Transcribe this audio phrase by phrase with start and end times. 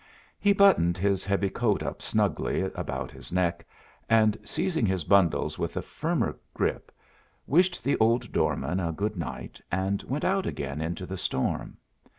[0.39, 3.67] He buttoned his heavy coat up snugly about his neck,
[4.09, 6.91] and, seizing his bundles with a firmer grip,
[7.45, 11.77] wished the old doorman a good night, and went out again into the storm.